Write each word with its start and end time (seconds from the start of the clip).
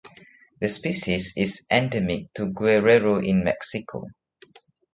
The 0.59 0.67
species 0.67 1.31
is 1.37 1.63
endemic 1.69 2.33
to 2.33 2.47
Guerrero 2.47 3.17
in 3.19 3.43
Mexico. 3.43 4.07